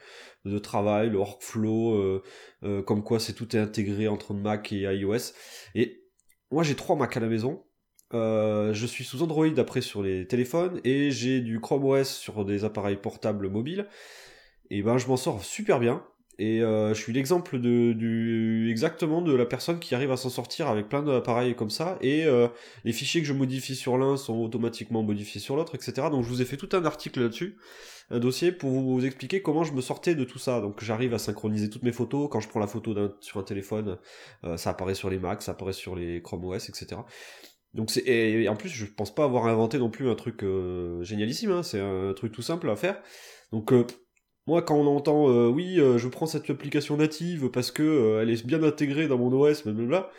de 0.45 0.59
travail, 0.59 1.09
le 1.09 1.17
workflow, 1.17 1.95
euh, 1.95 2.23
euh, 2.65 2.81
comme 2.81 3.03
quoi 3.03 3.19
c'est 3.19 3.33
tout 3.33 3.47
intégré 3.53 4.07
entre 4.07 4.33
Mac 4.33 4.73
et 4.73 4.81
iOS. 4.81 5.33
Et 5.75 6.03
moi 6.51 6.63
j'ai 6.63 6.75
trois 6.75 6.95
Mac 6.95 7.15
à 7.15 7.19
la 7.19 7.27
maison. 7.27 7.63
Euh, 8.13 8.73
je 8.73 8.85
suis 8.85 9.03
sous 9.03 9.23
Android 9.23 9.57
après 9.57 9.81
sur 9.81 10.03
les 10.03 10.27
téléphones 10.27 10.79
et 10.83 11.11
j'ai 11.11 11.41
du 11.41 11.59
Chrome 11.59 11.85
OS 11.85 12.09
sur 12.09 12.45
des 12.45 12.63
appareils 12.63 12.97
portables 12.97 13.49
mobiles. 13.49 13.87
Et 14.69 14.81
ben 14.81 14.97
je 14.97 15.07
m'en 15.07 15.17
sors 15.17 15.43
super 15.43 15.79
bien. 15.79 16.05
Et 16.37 16.59
je 16.59 16.93
suis 16.93 17.13
l'exemple 17.13 17.59
de 17.59 17.93
du 17.93 18.69
exactement 18.69 19.21
de 19.21 19.33
la 19.33 19.45
personne 19.45 19.79
qui 19.79 19.95
arrive 19.95 20.11
à 20.11 20.17
s'en 20.17 20.29
sortir 20.29 20.67
avec 20.67 20.89
plein 20.89 21.01
d'appareils 21.01 21.55
comme 21.55 21.69
ça. 21.69 21.97
Et 22.01 22.25
les 22.83 22.91
fichiers 22.91 23.21
que 23.21 23.27
je 23.27 23.33
modifie 23.33 23.75
sur 23.75 23.97
l'un 23.97 24.17
sont 24.17 24.35
automatiquement 24.35 25.01
modifiés 25.01 25.39
sur 25.39 25.55
l'autre, 25.55 25.75
etc. 25.75 26.07
Donc 26.11 26.23
je 26.23 26.29
vous 26.29 26.41
ai 26.41 26.45
fait 26.45 26.57
tout 26.57 26.69
un 26.73 26.83
article 26.85 27.21
là-dessus 27.21 27.55
un 28.09 28.19
dossier 28.19 28.51
pour 28.51 28.69
vous 28.69 29.05
expliquer 29.05 29.41
comment 29.41 29.63
je 29.63 29.73
me 29.73 29.81
sortais 29.81 30.15
de 30.15 30.23
tout 30.23 30.39
ça. 30.39 30.61
Donc 30.61 30.83
j'arrive 30.83 31.13
à 31.13 31.19
synchroniser 31.19 31.69
toutes 31.69 31.83
mes 31.83 31.91
photos. 31.91 32.29
Quand 32.31 32.39
je 32.39 32.47
prends 32.47 32.59
la 32.59 32.67
photo 32.67 32.95
sur 33.19 33.39
un 33.39 33.43
téléphone, 33.43 33.97
euh, 34.43 34.57
ça 34.57 34.71
apparaît 34.71 34.95
sur 34.95 35.09
les 35.09 35.19
Macs, 35.19 35.41
ça 35.41 35.51
apparaît 35.51 35.73
sur 35.73 35.95
les 35.95 36.21
Chrome 36.21 36.45
OS, 36.45 36.69
etc. 36.69 37.01
Donc 37.73 37.91
c'est 37.91 38.05
et 38.05 38.47
en 38.47 38.55
plus 38.55 38.69
je 38.69 38.85
pense 38.85 39.13
pas 39.13 39.25
avoir 39.25 39.47
inventé 39.47 39.79
non 39.79 39.89
plus 39.89 40.09
un 40.09 40.15
truc 40.15 40.43
euh, 40.43 41.03
génialissime. 41.03 41.51
Hein. 41.51 41.63
c'est 41.63 41.79
un 41.79 42.13
truc 42.13 42.31
tout 42.31 42.41
simple 42.41 42.69
à 42.69 42.75
faire. 42.75 43.01
Donc 43.51 43.73
euh, 43.73 43.85
moi, 44.47 44.61
quand 44.61 44.75
on 44.75 44.87
entend 44.87 45.27
oui, 45.49 45.75
je 45.77 46.07
prends 46.07 46.25
cette 46.25 46.49
application 46.49 46.97
native 46.97 47.49
parce 47.49 47.71
que 47.71 48.19
elle 48.21 48.29
est 48.29 48.45
bien 48.45 48.63
intégrée 48.63 49.07
dans 49.07 49.17
mon 49.17 49.31
OS, 49.31 49.63
blablabla, 49.63 50.09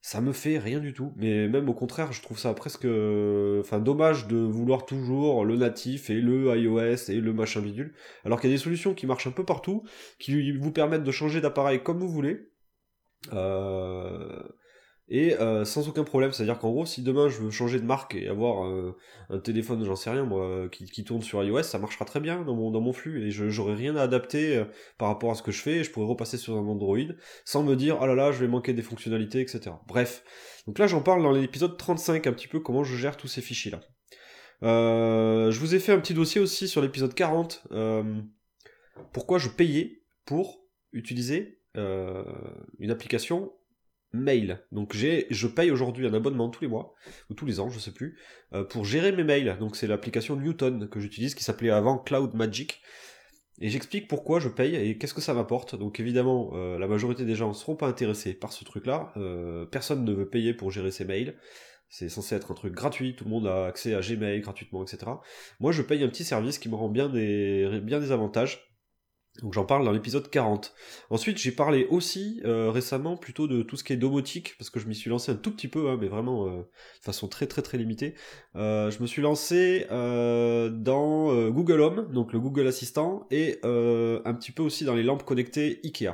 ça 0.00 0.20
me 0.20 0.32
fait 0.32 0.58
rien 0.58 0.80
du 0.80 0.92
tout. 0.92 1.12
Mais 1.16 1.48
même 1.48 1.68
au 1.68 1.72
contraire, 1.72 2.12
je 2.12 2.20
trouve 2.20 2.38
ça 2.38 2.52
presque, 2.52 2.84
enfin, 2.84 3.78
dommage 3.78 4.26
de 4.28 4.36
vouloir 4.36 4.84
toujours 4.84 5.46
le 5.46 5.56
natif 5.56 6.10
et 6.10 6.20
le 6.20 6.54
iOS 6.56 7.10
et 7.10 7.20
le 7.20 7.32
machin 7.32 7.62
bidule. 7.62 7.94
Alors 8.24 8.38
qu'il 8.38 8.50
y 8.50 8.52
a 8.52 8.56
des 8.56 8.62
solutions 8.62 8.92
qui 8.92 9.06
marchent 9.06 9.26
un 9.26 9.32
peu 9.32 9.44
partout, 9.44 9.82
qui 10.18 10.52
vous 10.52 10.72
permettent 10.72 11.04
de 11.04 11.10
changer 11.10 11.40
d'appareil 11.40 11.82
comme 11.82 11.98
vous 11.98 12.10
voulez. 12.10 12.50
Euh, 13.32 14.42
et 15.08 15.34
euh, 15.34 15.64
sans 15.64 15.88
aucun 15.88 16.04
problème. 16.04 16.32
C'est-à-dire 16.32 16.58
qu'en 16.58 16.70
gros, 16.70 16.86
si 16.86 17.02
demain 17.02 17.28
je 17.28 17.40
veux 17.40 17.50
changer 17.50 17.78
de 17.78 17.84
marque 17.84 18.14
et 18.14 18.28
avoir 18.28 18.64
un, 19.30 19.38
téléphone, 19.38 19.84
j'en 19.84 19.96
sais 19.96 20.10
rien 20.10 20.24
moi, 20.24 20.68
qui, 20.70 21.04
tourne 21.04 21.22
sur 21.22 21.42
iOS, 21.42 21.62
ça 21.64 21.78
marchera 21.78 22.04
très 22.04 22.20
bien 22.20 22.42
dans 22.42 22.54
mon, 22.54 22.70
dans 22.70 22.80
mon 22.80 22.92
flux 22.92 23.26
et 23.26 23.30
je 23.30 23.48
j'aurai 23.48 23.74
rien 23.74 23.96
à 23.96 24.02
adapter 24.02 24.56
euh, 24.56 24.64
par 24.98 25.08
rapport 25.08 25.30
à 25.30 25.34
ce 25.34 25.42
que 25.42 25.52
je 25.52 25.60
fais 25.60 25.76
et 25.76 25.84
je 25.84 25.90
pourrais 25.90 26.06
repasser 26.06 26.38
sur 26.38 26.56
un 26.56 26.66
Android 26.66 26.98
sans 27.44 27.62
me 27.62 27.76
dire 27.76 27.98
oh 28.00 28.06
là 28.06 28.14
là, 28.14 28.32
je 28.32 28.40
vais 28.40 28.48
manquer 28.48 28.72
des 28.72 28.82
fonctionnalités, 28.82 29.40
etc. 29.40 29.70
Bref. 29.86 30.24
Donc 30.66 30.78
là, 30.78 30.86
j'en 30.86 31.02
parle 31.02 31.22
dans 31.22 31.32
l'épisode 31.32 31.76
35 31.76 32.26
un 32.26 32.32
petit 32.32 32.48
peu 32.48 32.60
comment 32.60 32.84
je 32.84 32.96
gère 32.96 33.16
tous 33.16 33.28
ces 33.28 33.42
fichiers 33.42 33.70
là. 33.70 33.80
Euh, 34.62 35.50
je 35.50 35.60
vous 35.60 35.74
ai 35.74 35.78
fait 35.78 35.92
un 35.92 35.98
petit 35.98 36.14
dossier 36.14 36.40
aussi 36.40 36.68
sur 36.68 36.80
l'épisode 36.80 37.12
40. 37.12 37.66
pourquoi 39.12 39.38
je 39.38 39.50
payais 39.50 40.02
pour 40.24 40.64
utiliser 40.92 41.60
une 41.74 42.90
application 42.90 43.52
mail. 44.14 44.64
Donc 44.72 44.94
j'ai, 44.94 45.26
je 45.30 45.46
paye 45.46 45.70
aujourd'hui 45.70 46.06
un 46.06 46.14
abonnement 46.14 46.48
tous 46.48 46.62
les 46.62 46.68
mois, 46.68 46.94
ou 47.30 47.34
tous 47.34 47.46
les 47.46 47.60
ans, 47.60 47.68
je 47.68 47.78
sais 47.78 47.92
plus, 47.92 48.18
euh, 48.52 48.64
pour 48.64 48.84
gérer 48.84 49.12
mes 49.12 49.24
mails. 49.24 49.56
Donc 49.58 49.76
c'est 49.76 49.86
l'application 49.86 50.36
Newton 50.36 50.88
que 50.88 51.00
j'utilise, 51.00 51.34
qui 51.34 51.44
s'appelait 51.44 51.70
avant 51.70 51.98
Cloud 51.98 52.34
Magic. 52.34 52.80
Et 53.60 53.68
j'explique 53.68 54.08
pourquoi 54.08 54.40
je 54.40 54.48
paye 54.48 54.74
et 54.74 54.98
qu'est-ce 54.98 55.14
que 55.14 55.20
ça 55.20 55.34
m'apporte. 55.34 55.76
Donc 55.76 56.00
évidemment, 56.00 56.50
euh, 56.54 56.78
la 56.78 56.88
majorité 56.88 57.24
des 57.24 57.34
gens 57.34 57.48
ne 57.48 57.54
seront 57.54 57.76
pas 57.76 57.86
intéressés 57.86 58.34
par 58.34 58.52
ce 58.52 58.64
truc-là. 58.64 59.12
Euh, 59.16 59.64
personne 59.66 60.04
ne 60.04 60.12
veut 60.12 60.28
payer 60.28 60.54
pour 60.54 60.70
gérer 60.70 60.90
ses 60.90 61.04
mails. 61.04 61.36
C'est 61.88 62.08
censé 62.08 62.34
être 62.34 62.50
un 62.50 62.54
truc 62.54 62.74
gratuit, 62.74 63.14
tout 63.14 63.24
le 63.24 63.30
monde 63.30 63.46
a 63.46 63.66
accès 63.66 63.94
à 63.94 64.00
Gmail 64.00 64.40
gratuitement, 64.40 64.82
etc. 64.82 65.12
Moi, 65.60 65.70
je 65.70 65.82
paye 65.82 66.02
un 66.02 66.08
petit 66.08 66.24
service 66.24 66.58
qui 66.58 66.68
me 66.68 66.74
rend 66.74 66.88
bien 66.88 67.08
des, 67.08 67.80
bien 67.82 68.00
des 68.00 68.10
avantages. 68.10 68.73
Donc 69.42 69.52
j'en 69.52 69.64
parle 69.64 69.84
dans 69.84 69.90
l'épisode 69.90 70.30
40. 70.30 70.72
Ensuite 71.10 71.38
j'ai 71.38 71.50
parlé 71.50 71.86
aussi 71.90 72.40
euh, 72.44 72.70
récemment 72.70 73.16
plutôt 73.16 73.48
de 73.48 73.62
tout 73.62 73.76
ce 73.76 73.82
qui 73.82 73.92
est 73.92 73.96
domotique, 73.96 74.54
parce 74.58 74.70
que 74.70 74.78
je 74.78 74.86
m'y 74.86 74.94
suis 74.94 75.10
lancé 75.10 75.32
un 75.32 75.34
tout 75.34 75.50
petit 75.50 75.66
peu, 75.66 75.90
hein, 75.90 75.98
mais 76.00 76.06
vraiment 76.06 76.46
euh, 76.46 76.58
de 76.58 77.04
façon 77.04 77.26
très 77.26 77.46
très 77.46 77.60
très 77.60 77.76
limitée. 77.76 78.14
Euh, 78.54 78.92
je 78.92 79.02
me 79.02 79.06
suis 79.06 79.22
lancé 79.22 79.86
dans 79.90 81.50
Google 81.50 81.80
Home, 81.80 82.12
donc 82.12 82.32
le 82.32 82.38
Google 82.38 82.68
Assistant, 82.68 83.26
et 83.30 83.58
un 83.64 84.34
petit 84.34 84.52
peu 84.52 84.62
aussi 84.62 84.84
dans 84.84 84.94
les 84.94 85.02
lampes 85.02 85.24
connectées 85.24 85.80
Ikea. 85.84 86.12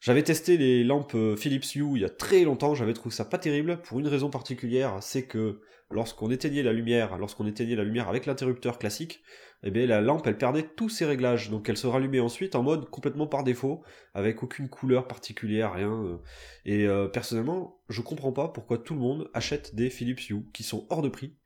J'avais 0.00 0.22
testé 0.22 0.58
les 0.58 0.84
lampes 0.84 1.16
Philips 1.36 1.74
Hue 1.74 1.92
il 1.94 2.02
y 2.02 2.04
a 2.04 2.10
très 2.10 2.44
longtemps, 2.44 2.74
j'avais 2.74 2.92
trouvé 2.92 3.14
ça 3.14 3.24
pas 3.24 3.38
terrible, 3.38 3.80
pour 3.82 3.98
une 3.98 4.08
raison 4.08 4.28
particulière, 4.28 4.98
c'est 5.00 5.26
que 5.26 5.60
lorsqu'on 5.90 6.30
éteignait 6.30 6.62
la 6.62 6.72
lumière, 6.72 7.16
lorsqu'on 7.18 7.46
éteignait 7.46 7.76
la 7.76 7.84
lumière 7.84 8.08
avec 8.08 8.26
l'interrupteur 8.26 8.78
classique, 8.78 9.22
eh 9.62 9.70
bien 9.70 9.86
la 9.86 10.00
lampe 10.00 10.26
elle 10.26 10.38
perdait 10.38 10.68
tous 10.76 10.88
ses 10.88 11.04
réglages, 11.04 11.50
donc 11.50 11.68
elle 11.68 11.76
se 11.76 11.86
rallumait 11.86 12.20
ensuite 12.20 12.54
en 12.54 12.62
mode 12.62 12.88
complètement 12.90 13.26
par 13.26 13.44
défaut, 13.44 13.82
avec 14.14 14.42
aucune 14.42 14.68
couleur 14.68 15.08
particulière, 15.08 15.74
rien. 15.74 15.92
Euh. 15.92 16.18
Et 16.64 16.86
euh, 16.86 17.08
personnellement, 17.08 17.80
je 17.88 18.00
comprends 18.02 18.32
pas 18.32 18.48
pourquoi 18.48 18.78
tout 18.78 18.94
le 18.94 19.00
monde 19.00 19.30
achète 19.34 19.74
des 19.74 19.90
Philips 19.90 20.28
Hue 20.30 20.46
qui 20.52 20.62
sont 20.62 20.86
hors 20.90 21.02
de 21.02 21.08
prix 21.08 21.36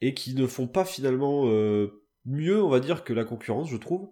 et 0.00 0.14
qui 0.14 0.34
ne 0.34 0.46
font 0.46 0.66
pas 0.66 0.84
finalement 0.84 1.46
euh, 1.46 2.02
mieux, 2.24 2.62
on 2.62 2.68
va 2.68 2.80
dire, 2.80 3.04
que 3.04 3.12
la 3.12 3.24
concurrence, 3.24 3.70
je 3.70 3.76
trouve. 3.76 4.10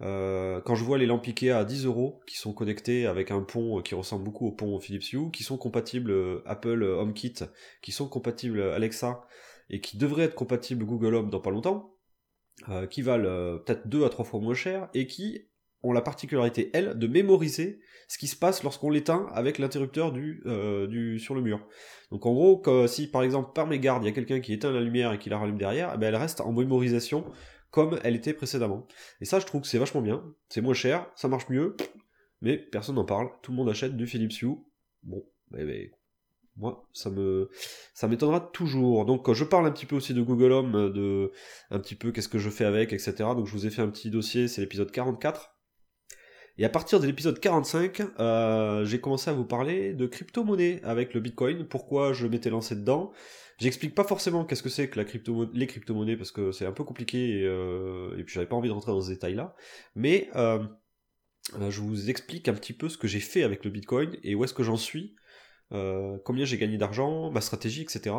Quand 0.00 0.74
je 0.74 0.84
vois 0.84 0.98
les 0.98 1.06
lampes 1.06 1.26
Ikea 1.26 1.50
à 1.50 1.64
10 1.64 1.86
euros 1.86 2.20
qui 2.26 2.36
sont 2.36 2.52
connectées 2.52 3.06
avec 3.06 3.30
un 3.30 3.42
pont 3.42 3.82
qui 3.82 3.94
ressemble 3.94 4.24
beaucoup 4.24 4.46
au 4.46 4.52
pont 4.52 4.78
Philips 4.78 5.12
Hue, 5.12 5.30
qui 5.32 5.42
sont 5.42 5.58
compatibles 5.58 6.42
Apple 6.46 6.82
HomeKit, 6.82 7.34
qui 7.82 7.92
sont 7.92 8.08
compatibles 8.08 8.60
Alexa 8.60 9.24
et 9.70 9.80
qui 9.80 9.98
devraient 9.98 10.24
être 10.24 10.34
compatibles 10.34 10.84
Google 10.84 11.14
Home 11.14 11.30
dans 11.30 11.40
pas 11.40 11.50
longtemps, 11.50 11.94
euh, 12.68 12.86
qui 12.86 13.02
valent 13.02 13.28
euh, 13.28 13.58
peut-être 13.58 13.86
deux 13.86 14.04
à 14.04 14.08
trois 14.08 14.24
fois 14.24 14.40
moins 14.40 14.54
cher 14.54 14.88
et 14.92 15.06
qui 15.06 15.46
ont 15.84 15.92
la 15.92 16.00
particularité, 16.00 16.70
elles, 16.74 16.98
de 16.98 17.06
mémoriser 17.06 17.78
ce 18.08 18.18
qui 18.18 18.26
se 18.26 18.34
passe 18.34 18.64
lorsqu'on 18.64 18.90
l'éteint 18.90 19.28
avec 19.32 19.58
l'interrupteur 19.58 20.10
du, 20.10 20.42
euh, 20.46 20.88
du, 20.88 21.20
sur 21.20 21.36
le 21.36 21.40
mur. 21.40 21.64
Donc 22.10 22.26
en 22.26 22.32
gros, 22.32 22.60
si 22.88 23.08
par 23.08 23.22
exemple 23.22 23.52
par 23.54 23.68
mégarde 23.68 24.02
il 24.02 24.06
y 24.06 24.08
a 24.08 24.12
quelqu'un 24.12 24.40
qui 24.40 24.52
éteint 24.52 24.72
la 24.72 24.80
lumière 24.80 25.12
et 25.12 25.18
qui 25.20 25.30
la 25.30 25.38
rallume 25.38 25.58
derrière, 25.58 25.92
eh 25.94 25.98
ben, 25.98 26.08
elle 26.08 26.16
reste 26.16 26.40
en 26.40 26.50
mémorisation 26.52 27.26
comme 27.70 27.98
elle 28.04 28.16
était 28.16 28.34
précédemment. 28.34 28.86
Et 29.20 29.24
ça 29.24 29.40
je 29.40 29.46
trouve 29.46 29.62
que 29.62 29.68
c'est 29.68 29.78
vachement 29.78 30.02
bien, 30.02 30.24
c'est 30.48 30.60
moins 30.60 30.74
cher, 30.74 31.06
ça 31.16 31.28
marche 31.28 31.48
mieux, 31.48 31.76
mais 32.40 32.56
personne 32.56 32.96
n'en 32.96 33.04
parle, 33.04 33.28
tout 33.42 33.50
le 33.50 33.56
monde 33.56 33.68
achète 33.68 33.96
du 33.96 34.06
Philips 34.06 34.42
Hue. 34.42 34.56
Bon, 35.02 35.24
bah, 35.50 35.58
moi, 36.58 36.88
ça 36.92 37.08
me, 37.08 37.50
ça 37.94 38.08
m'étonnera 38.08 38.40
toujours. 38.40 39.06
Donc, 39.06 39.32
je 39.32 39.44
parle 39.44 39.66
un 39.66 39.70
petit 39.70 39.86
peu 39.86 39.96
aussi 39.96 40.12
de 40.12 40.22
Google 40.22 40.52
Home, 40.52 40.74
euh, 40.74 40.90
de 40.90 41.32
un 41.70 41.78
petit 41.78 41.94
peu 41.94 42.10
qu'est-ce 42.10 42.28
que 42.28 42.38
je 42.38 42.50
fais 42.50 42.64
avec, 42.64 42.92
etc. 42.92 43.14
Donc, 43.18 43.46
je 43.46 43.52
vous 43.52 43.66
ai 43.66 43.70
fait 43.70 43.82
un 43.82 43.88
petit 43.88 44.10
dossier, 44.10 44.48
c'est 44.48 44.60
l'épisode 44.60 44.90
44. 44.90 45.56
Et 46.58 46.64
à 46.64 46.68
partir 46.68 46.98
de 46.98 47.06
l'épisode 47.06 47.38
45, 47.38 48.02
euh, 48.18 48.84
j'ai 48.84 49.00
commencé 49.00 49.30
à 49.30 49.32
vous 49.32 49.44
parler 49.44 49.94
de 49.94 50.06
crypto-monnaie 50.06 50.80
avec 50.82 51.14
le 51.14 51.20
Bitcoin. 51.20 51.64
Pourquoi 51.64 52.12
je 52.12 52.26
m'étais 52.26 52.50
lancé 52.50 52.74
dedans? 52.74 53.12
J'explique 53.58 53.94
pas 53.94 54.02
forcément 54.02 54.44
qu'est-ce 54.44 54.64
que 54.64 54.68
c'est 54.68 54.90
que 54.90 54.98
la 54.98 55.04
crypto 55.04 55.48
les 55.54 55.68
crypto-monnaies 55.68 56.16
parce 56.16 56.32
que 56.32 56.50
c'est 56.50 56.66
un 56.66 56.72
peu 56.72 56.82
compliqué 56.82 57.40
et, 57.40 57.44
euh, 57.44 58.16
et 58.18 58.24
puis 58.24 58.34
j'avais 58.34 58.46
pas 58.46 58.56
envie 58.56 58.68
de 58.68 58.74
rentrer 58.74 58.90
dans 58.90 59.00
ce 59.00 59.10
détail-là. 59.10 59.54
Mais 59.94 60.30
euh, 60.34 60.64
je 61.70 61.80
vous 61.80 62.10
explique 62.10 62.48
un 62.48 62.54
petit 62.54 62.72
peu 62.72 62.88
ce 62.88 62.98
que 62.98 63.06
j'ai 63.06 63.20
fait 63.20 63.44
avec 63.44 63.64
le 63.64 63.70
Bitcoin 63.70 64.16
et 64.24 64.34
où 64.34 64.42
est-ce 64.42 64.54
que 64.54 64.64
j'en 64.64 64.76
suis 64.76 65.14
combien 65.70 66.46
j'ai 66.46 66.56
gagné 66.56 66.78
d'argent, 66.78 67.30
ma 67.30 67.42
stratégie, 67.42 67.82
etc. 67.82 68.14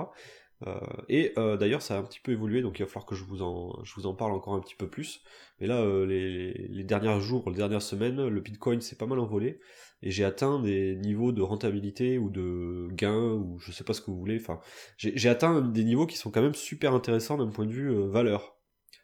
et 1.08 1.34
d'ailleurs, 1.36 1.82
ça 1.82 1.96
a 1.96 2.00
un 2.00 2.04
petit 2.04 2.20
peu 2.20 2.32
évolué, 2.32 2.62
donc 2.62 2.80
il 2.80 2.84
va 2.84 2.88
falloir 2.88 3.06
que 3.06 3.16
je 3.16 3.24
vous 3.24 3.42
en, 3.42 3.84
je 3.84 3.94
vous 3.96 4.06
en 4.06 4.14
parle 4.14 4.34
encore 4.34 4.54
un 4.54 4.60
petit 4.60 4.76
peu 4.76 4.88
plus. 4.88 5.22
Mais 5.60 5.68
là, 5.68 5.86
les, 6.06 6.54
les, 6.54 6.84
derniers 6.84 7.20
jours, 7.22 7.50
les 7.50 7.56
dernières 7.56 7.82
semaines, 7.82 8.28
le 8.28 8.42
Bitcoin 8.42 8.82
s'est 8.82 8.98
pas 8.98 9.06
mal 9.06 9.20
envolé 9.20 9.60
et 10.02 10.12
j'ai 10.12 10.24
atteint 10.24 10.60
des 10.60 10.96
niveaux 10.96 11.32
de 11.32 11.42
rentabilité 11.42 12.18
ou 12.18 12.30
de 12.30 12.88
gain 12.92 13.34
ou 13.34 13.60
je 13.60 13.72
sais 13.72 13.84
pas 13.84 13.94
ce 13.94 14.02
que 14.02 14.12
vous 14.12 14.18
voulez. 14.18 14.40
Enfin, 14.40 14.60
j'ai 14.98 15.30
atteint 15.30 15.62
des 15.62 15.84
niveaux 15.84 16.06
qui 16.06 16.18
sont 16.18 16.32
quand 16.32 16.42
même 16.42 16.56
super 16.56 16.94
intéressants 16.94 17.38
d'un 17.38 17.48
point 17.48 17.66
de 17.66 17.72
vue 17.72 17.92
euh, 17.92 18.08
valeur. 18.08 18.56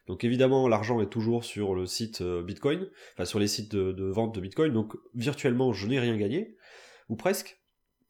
Donc 0.06 0.24
évidemment, 0.24 0.68
l'argent 0.68 1.00
est 1.00 1.10
toujours 1.10 1.44
sur 1.44 1.74
le 1.74 1.86
site 1.86 2.20
euh, 2.20 2.42
Bitcoin, 2.42 2.88
enfin 3.14 3.24
sur 3.24 3.38
les 3.38 3.48
sites 3.48 3.74
de, 3.74 4.04
vente 4.04 4.34
de 4.34 4.40
Bitcoin. 4.40 4.72
Donc 4.72 4.94
virtuellement, 5.14 5.72
je 5.72 5.86
n'ai 5.86 5.98
rien 5.98 6.16
gagné 6.16 6.56
ou 7.08 7.16
presque 7.16 7.60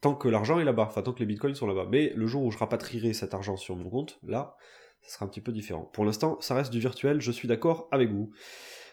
tant 0.01 0.15
que 0.15 0.27
l'argent 0.27 0.59
est 0.59 0.63
là-bas, 0.63 0.85
enfin 0.87 1.01
tant 1.01 1.13
que 1.13 1.19
les 1.19 1.25
bitcoins 1.25 1.55
sont 1.55 1.67
là-bas. 1.67 1.87
Mais 1.89 2.13
le 2.15 2.27
jour 2.27 2.43
où 2.43 2.51
je 2.51 2.57
rapatrierai 2.57 3.13
cet 3.13 3.33
argent 3.33 3.57
sur 3.57 3.75
mon 3.75 3.89
compte, 3.89 4.19
là, 4.23 4.55
ça 5.01 5.15
sera 5.15 5.25
un 5.25 5.29
petit 5.29 5.41
peu 5.41 5.51
différent. 5.51 5.89
Pour 5.93 6.05
l'instant, 6.05 6.37
ça 6.41 6.55
reste 6.55 6.71
du 6.71 6.79
virtuel, 6.79 7.21
je 7.21 7.31
suis 7.31 7.47
d'accord 7.47 7.87
avec 7.91 8.11
vous. 8.11 8.31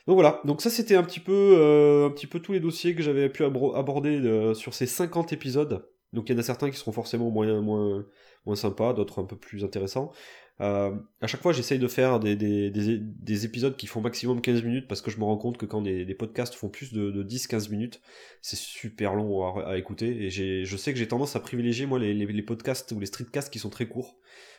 Donc 0.06 0.16
voilà, 0.16 0.40
donc 0.44 0.61
ça 0.61 0.68
c'était 0.68 0.96
un 0.96 1.02
petit 1.02 1.20
peu 1.20 1.56
euh, 1.58 2.06
un 2.06 2.11
petit 2.11 2.26
peu 2.26 2.40
tous 2.40 2.52
les 2.52 2.61
dossiers 2.61 2.94
que 2.94 3.02
j'avais 3.02 3.30
pu 3.30 3.42
aborder 3.42 4.20
euh, 4.20 4.52
sur 4.52 4.75
ces 4.75 4.87
50 4.87 5.32
épisodes. 5.32 5.88
Donc 6.12 6.28
il 6.28 6.32
y 6.32 6.37
en 6.37 6.38
a 6.38 6.42
certains 6.42 6.70
qui 6.70 6.76
seront 6.76 6.92
forcément 6.92 7.30
moins 7.30 7.61
moins 7.62 8.04
moins 8.44 8.54
sympas, 8.54 8.92
d'autres 8.92 9.23
un 9.23 9.25
peu 9.25 9.37
plus 9.37 9.64
intéressants. 9.64 10.12
Euh, 10.61 10.94
à 11.20 11.26
chaque 11.26 11.42
fois, 11.42 11.52
j'essaye 11.52 11.80
de 11.80 11.88
faire 11.88 12.20
des, 12.20 12.37
des, 12.37 12.70
des, 12.70 13.44
épisodes 13.44 13.76
qui 13.76 13.88
font 13.88 14.00
maximum 14.00 14.40
15 14.40 14.62
minutes 14.62 14.87
parce 14.87 15.00
que 15.02 15.11
je 15.11 15.18
me 15.18 15.25
rends 15.25 15.37
compte 15.37 15.58
que 15.58 15.66
quand 15.66 15.82
des, 15.82 16.14
podcasts 16.14 16.54
font 16.54 16.68
plus 16.68 16.92
de, 16.92 17.11
de 17.11 17.25
10-15 17.25 17.70
minutes, 17.70 18.00
c'est 18.40 18.56
super 18.56 19.14
long 19.14 19.58
à, 19.58 19.76
écouter. 19.78 20.26
Et 20.26 20.30
je 20.30 20.76
sais 20.76 20.92
que 20.92 20.99
j'ai 20.99 21.08
tendance 21.08 21.34
à 21.34 21.40
privilégier 21.40 21.87
moi 21.87 21.99
les, 21.99 22.14
les, 22.14 22.42
podcasts 22.42 22.92
ou 22.92 23.00
les 23.00 23.06
streetcasts 23.06 23.52
qui 23.52 23.58
sont 23.58 23.70
très 23.70 23.88
courts 23.88 24.16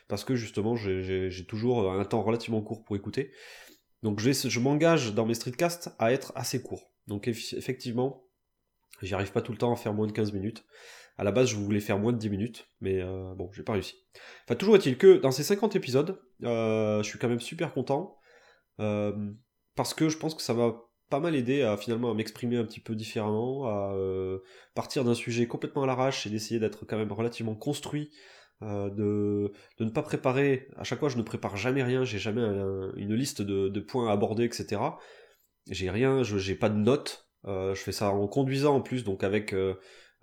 parce 0.08 0.24
que 0.24 0.36
justement 0.36 0.76
j'ai 0.76 1.46
toujours 1.48 1.90
un 1.90 2.04
temps 2.04 2.22
relativement 2.22 2.60
court 2.60 2.84
pour 2.84 2.94
écouter. 2.96 3.32
Donc 4.02 4.20
je, 4.20 4.30
je 4.30 4.60
m'engage 4.60 5.14
dans 5.14 5.24
mes 5.24 5.34
streetcasts 5.34 5.90
à 5.98 6.12
être 6.12 6.32
assez 6.34 6.60
court. 6.62 6.92
Donc 7.06 7.26
effectivement, 7.26 8.25
j'y 9.02 9.14
arrive 9.14 9.32
pas 9.32 9.42
tout 9.42 9.52
le 9.52 9.58
temps 9.58 9.72
à 9.72 9.76
faire 9.76 9.94
moins 9.94 10.06
de 10.06 10.12
15 10.12 10.32
minutes. 10.32 10.64
À 11.18 11.24
la 11.24 11.32
base, 11.32 11.48
je 11.48 11.56
voulais 11.56 11.80
faire 11.80 11.98
moins 11.98 12.12
de 12.12 12.18
10 12.18 12.28
minutes, 12.28 12.68
mais 12.80 13.00
euh, 13.00 13.34
bon, 13.34 13.50
j'ai 13.52 13.62
pas 13.62 13.72
réussi. 13.72 13.94
Enfin, 14.44 14.54
toujours 14.54 14.76
est-il 14.76 14.98
que 14.98 15.16
dans 15.16 15.30
ces 15.30 15.42
50 15.42 15.74
épisodes, 15.74 16.20
euh, 16.44 17.02
je 17.02 17.08
suis 17.08 17.18
quand 17.18 17.28
même 17.28 17.40
super 17.40 17.72
content, 17.72 18.18
euh, 18.80 19.32
parce 19.76 19.94
que 19.94 20.10
je 20.10 20.18
pense 20.18 20.34
que 20.34 20.42
ça 20.42 20.52
m'a 20.52 20.74
pas 21.08 21.20
mal 21.20 21.34
aidé 21.34 21.62
à 21.62 21.76
finalement 21.78 22.10
à 22.10 22.14
m'exprimer 22.14 22.56
un 22.56 22.64
petit 22.64 22.80
peu 22.80 22.94
différemment, 22.94 23.66
à 23.66 23.94
partir 24.74 25.04
d'un 25.04 25.14
sujet 25.14 25.46
complètement 25.46 25.84
à 25.84 25.86
l'arrache 25.86 26.26
et 26.26 26.30
d'essayer 26.30 26.58
d'être 26.58 26.84
quand 26.84 26.98
même 26.98 27.12
relativement 27.12 27.54
construit 27.54 28.10
de, 28.60 29.52
ne 29.78 29.90
pas 29.90 30.02
préparer, 30.02 30.68
à 30.76 30.82
chaque 30.82 30.98
fois 30.98 31.08
je 31.08 31.16
ne 31.16 31.22
prépare 31.22 31.56
jamais 31.56 31.84
rien, 31.84 32.02
j'ai 32.02 32.18
jamais 32.18 32.42
une 32.96 33.14
liste 33.14 33.40
de, 33.40 33.80
points 33.80 34.08
à 34.08 34.12
aborder, 34.12 34.44
etc. 34.44 34.82
J'ai 35.70 35.90
rien, 35.90 36.24
j'ai 36.24 36.56
pas 36.56 36.70
de 36.70 36.76
notes, 36.76 37.25
je 37.46 37.80
fais 37.80 37.92
ça 37.92 38.10
en 38.10 38.26
conduisant 38.28 38.76
en 38.76 38.80
plus, 38.80 39.04
donc 39.04 39.24
avec 39.24 39.52
euh, 39.52 39.74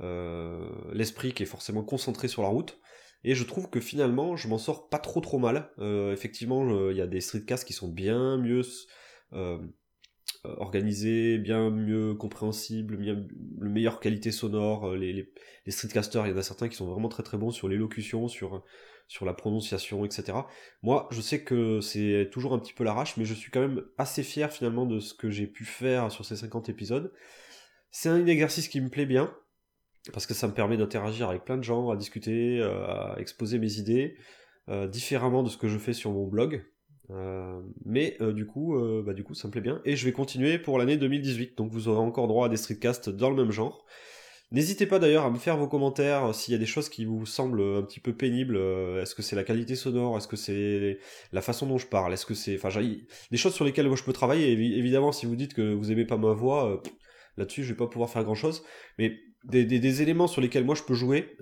euh 0.02 0.70
l'esprit 0.94 1.34
qui 1.34 1.44
est 1.44 1.48
forcément 1.48 1.84
concentré 1.84 2.28
sur 2.28 2.42
la 2.42 2.50
route. 2.50 2.80
Et 3.26 3.36
je 3.36 3.44
trouve 3.46 3.70
que 3.70 3.80
finalement, 3.80 4.36
je 4.36 4.48
m'en 4.50 4.58
sors 4.58 4.90
pas 4.90 5.00
trop 5.00 5.22
trop 5.22 5.40
mal. 5.40 5.72
Euh, 5.80 6.12
effectivement, 6.12 6.90
il 6.90 6.98
y 6.98 7.02
a 7.02 7.08
des 7.08 7.22
streetcasts 7.22 7.66
qui 7.66 7.74
sont 7.74 7.88
bien 7.88 8.38
mieux 8.38 8.64
euh, 10.46 10.56
organisé, 10.58 11.38
bien 11.38 11.70
mieux 11.70 12.16
compréhensible, 12.16 12.98
bien 12.98 13.26
le 13.60 13.70
meilleure 13.70 14.02
qualité 14.02 14.32
sonore. 14.32 14.90
Euh, 14.90 14.98
les, 14.98 15.14
les, 15.14 15.72
streetcasters, 15.72 16.28
il 16.28 16.32
y 16.32 16.34
en 16.34 16.38
a 16.38 16.44
certains 16.44 16.68
qui 16.68 16.76
sont 16.76 16.88
vraiment 16.88 17.08
très 17.08 17.24
très 17.24 17.38
bons 17.38 17.52
sur 17.52 17.70
l'élocution, 17.70 18.28
sur 18.28 18.64
sur 19.08 19.26
la 19.26 19.34
prononciation, 19.34 20.06
etc. 20.06 20.38
Moi, 20.82 21.08
je 21.12 21.22
sais 21.22 21.44
que 21.44 21.82
c'est 21.82 22.30
toujours 22.32 22.54
un 22.54 22.60
petit 22.60 22.74
peu 22.74 22.84
l'arrache, 22.84 23.18
mais 23.18 23.26
je 23.26 23.34
suis 23.34 23.52
quand 23.52 23.62
même 23.62 23.84
assez 23.98 24.24
fier 24.24 24.52
finalement 24.52 24.86
de 24.86 25.00
ce 25.00 25.14
que 25.14 25.30
j'ai 25.30 25.48
pu 25.48 25.66
faire 25.66 26.12
sur 26.12 26.26
ces 26.26 26.36
50 26.36 26.70
épisodes. 26.70 27.12
C'est 27.92 28.10
un 28.10 28.26
exercice 28.26 28.68
qui 28.68 28.82
me 28.82 28.90
plaît 28.90 29.06
bien, 29.06 29.34
parce 30.12 30.26
que 30.26 30.34
ça 30.34 30.48
me 30.48 30.54
permet 30.54 30.78
d'interagir 30.78 31.30
avec 31.30 31.46
plein 31.46 31.58
de 31.58 31.64
gens, 31.64 31.90
à 31.90 31.96
discuter, 31.96 32.60
euh, 32.60 32.86
à 32.86 33.16
exposer 33.20 33.60
mes 33.60 33.78
idées, 33.78 34.18
différemment 34.90 35.44
de 35.44 35.50
ce 35.50 35.58
que 35.58 35.68
je 35.68 35.78
fais 35.78 35.92
sur 35.92 36.12
mon 36.12 36.26
blog, 36.26 36.64
euh, 37.12 37.62
mais 37.86 38.18
euh, 38.22 38.34
du 38.34 38.46
coup, 38.46 38.78
euh, 38.78 39.04
bah, 39.06 39.14
du 39.14 39.24
coup, 39.24 39.34
ça 39.34 39.48
me 39.48 39.52
plaît 39.52 39.62
bien. 39.62 39.82
Et 39.86 39.96
je 39.96 40.06
vais 40.06 40.12
continuer 40.12 40.58
pour 40.58 40.78
l'année 40.78 40.98
2018. 40.98 41.58
Donc 41.58 41.72
vous 41.72 41.88
aurez 41.88 42.00
encore 42.00 42.28
droit 42.28 42.48
à 42.48 42.50
des 42.50 42.58
streetcasts 42.58 43.10
dans 43.10 43.30
le 43.30 43.36
même 43.36 43.52
genre. 43.52 43.86
N'hésitez 44.52 44.86
pas 44.86 45.00
d'ailleurs 45.00 45.26
à 45.26 45.32
me 45.32 45.38
faire 45.38 45.58
vos 45.58 45.68
commentaires 45.68 46.36
s'il 46.36 46.52
y 46.52 46.56
a 46.56 46.60
des 46.60 46.68
choses 46.68 46.88
qui 46.88 47.06
vous 47.06 47.26
semblent 47.26 47.62
un 47.62 47.82
petit 47.82 48.00
peu 48.00 48.14
pénibles. 48.14 48.56
Est-ce 49.02 49.16
que 49.16 49.24
c'est 49.24 49.36
la 49.36 49.44
qualité 49.44 49.76
sonore 49.76 50.16
Est-ce 50.16 50.28
que 50.28 50.36
c'est 50.36 51.00
la 51.32 51.42
façon 51.42 51.66
dont 51.66 51.80
je 51.80 51.88
parle 51.88 52.14
Est-ce 52.14 52.26
que 52.26 52.36
c'est, 52.36 52.56
enfin, 52.56 52.70
des 53.32 53.38
choses 53.38 53.56
sur 53.56 53.66
lesquelles 53.66 53.88
moi 53.88 53.96
je 53.96 54.04
peux 54.04 54.14
travailler. 54.14 54.52
évidemment, 54.52 55.12
si 55.12 55.26
vous 55.26 55.36
dites 55.36 55.56
que 55.56 55.74
vous 55.74 55.92
aimez 55.92 56.06
pas 56.06 56.18
ma 56.18 56.34
voix, 56.34 56.84
là-dessus, 57.38 57.64
je 57.64 57.70
vais 57.70 57.78
pas 57.78 57.88
pouvoir 57.88 58.12
faire 58.12 58.24
grand-chose. 58.24 58.64
Mais 59.00 59.18
des, 59.46 60.02
éléments 60.04 60.28
sur 60.28 60.40
lesquels 60.40 60.66
moi 60.66 60.76
je 60.76 60.84
peux 60.84 60.94
jouer 60.94 61.36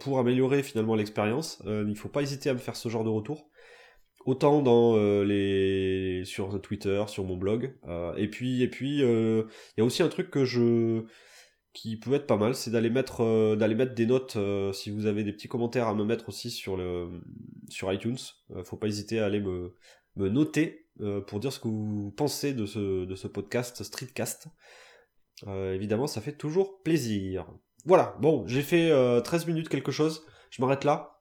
pour 0.00 0.18
améliorer 0.18 0.62
finalement 0.62 0.96
l'expérience. 0.96 1.62
il 1.64 1.86
ne 1.86 1.94
faut 1.94 2.10
pas 2.10 2.20
hésiter 2.20 2.50
à 2.50 2.52
me 2.52 2.58
faire 2.58 2.76
ce 2.76 2.90
genre 2.90 3.04
de 3.04 3.10
retour 3.10 3.48
autant 4.24 4.62
dans 4.62 4.96
euh, 4.96 5.24
les 5.24 6.24
sur 6.24 6.60
Twitter, 6.60 7.02
sur 7.08 7.24
mon 7.24 7.36
blog. 7.36 7.74
Euh, 7.88 8.14
et 8.16 8.28
puis 8.28 8.62
et 8.62 8.68
puis 8.68 9.02
euh, 9.02 9.44
il 9.76 9.80
y 9.80 9.82
a 9.82 9.84
aussi 9.84 10.02
un 10.02 10.08
truc 10.08 10.30
que 10.30 10.44
je 10.44 11.04
qui 11.74 11.98
peut 11.98 12.14
être 12.14 12.26
pas 12.26 12.38
mal, 12.38 12.54
c'est 12.54 12.70
d'aller 12.70 12.88
mettre 12.88 13.56
d'aller 13.56 13.74
mettre 13.74 13.94
des 13.94 14.06
notes 14.06 14.38
si 14.72 14.90
vous 14.90 15.06
avez 15.06 15.24
des 15.24 15.32
petits 15.32 15.48
commentaires 15.48 15.88
à 15.88 15.94
me 15.94 16.04
mettre 16.04 16.28
aussi 16.28 16.50
sur 16.50 16.76
le 16.76 17.20
sur 17.68 17.92
iTunes. 17.92 18.16
faut 18.64 18.76
pas 18.76 18.86
hésiter 18.86 19.18
à 19.18 19.26
aller 19.26 19.40
me 19.40 19.74
me 20.16 20.28
noter 20.28 20.86
pour 21.26 21.40
dire 21.40 21.52
ce 21.52 21.58
que 21.58 21.68
vous 21.68 22.12
pensez 22.16 22.54
de 22.54 22.64
ce 22.64 23.04
de 23.04 23.14
ce 23.14 23.26
podcast 23.26 23.82
Streetcast. 23.82 24.46
évidemment, 25.46 26.06
ça 26.06 26.20
fait 26.20 26.36
toujours 26.36 26.80
plaisir. 26.82 27.46
Voilà, 27.84 28.16
bon, 28.20 28.46
j'ai 28.46 28.62
fait 28.62 28.90
13 29.22 29.46
minutes 29.46 29.68
quelque 29.68 29.92
chose. 29.92 30.24
Je 30.50 30.62
m'arrête 30.62 30.84
là 30.84 31.20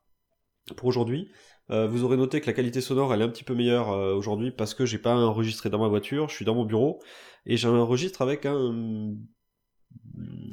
pour 0.77 0.85
aujourd'hui. 0.85 1.31
Euh, 1.69 1.87
vous 1.87 2.03
aurez 2.03 2.17
noté 2.17 2.41
que 2.41 2.47
la 2.47 2.53
qualité 2.53 2.81
sonore 2.81 3.13
elle 3.13 3.21
est 3.21 3.23
un 3.23 3.29
petit 3.29 3.45
peu 3.45 3.55
meilleure 3.55 3.89
euh, 3.91 4.13
aujourd'hui 4.13 4.51
parce 4.51 4.73
que 4.73 4.85
j'ai 4.85 4.97
pas 4.97 5.15
enregistré 5.15 5.69
dans 5.69 5.79
ma 5.79 5.87
voiture, 5.87 6.27
je 6.27 6.35
suis 6.35 6.45
dans 6.45 6.55
mon 6.55 6.65
bureau 6.65 7.01
et 7.45 7.55
j'enregistre 7.55 8.21
avec 8.21 8.45
un 8.45 9.15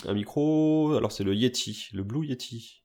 un 0.06 0.14
micro, 0.14 0.94
alors 0.94 1.12
c'est 1.12 1.24
le 1.24 1.34
Yeti, 1.34 1.88
le 1.92 2.02
Blue 2.02 2.26
Yeti. 2.26 2.84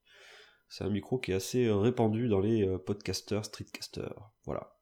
C'est 0.70 0.84
un 0.84 0.90
micro 0.90 1.20
qui 1.20 1.32
est 1.32 1.36
assez 1.36 1.66
euh, 1.66 1.78
répandu 1.78 2.28
dans 2.28 2.40
les 2.40 2.68
podcasters, 2.86 3.46
streetcasters. 3.46 4.32
Voilà. 4.46 4.76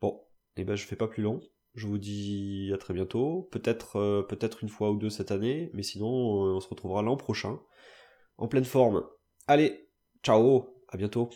Bon, 0.00 0.24
et 0.56 0.62
eh 0.62 0.64
ben 0.64 0.74
je 0.74 0.86
fais 0.86 0.96
pas 0.96 1.08
plus 1.08 1.22
long. 1.22 1.40
Je 1.74 1.86
vous 1.86 1.98
dis 1.98 2.70
à 2.74 2.78
très 2.78 2.94
bientôt, 2.94 3.48
peut-être 3.52 4.22
peut-être 4.28 4.64
une 4.64 4.68
fois 4.68 4.90
ou 4.90 4.96
deux 4.96 5.10
cette 5.10 5.30
année, 5.30 5.70
mais 5.74 5.84
sinon 5.84 6.08
on 6.08 6.60
se 6.60 6.68
retrouvera 6.68 7.02
l'an 7.02 7.16
prochain 7.16 7.60
en 8.36 8.48
pleine 8.48 8.64
forme. 8.64 9.04
Allez, 9.46 9.88
ciao, 10.22 10.82
à 10.88 10.96
bientôt. 10.96 11.30